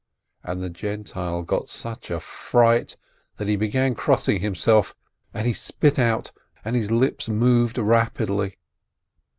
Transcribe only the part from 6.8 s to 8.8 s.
lips moved rapidly.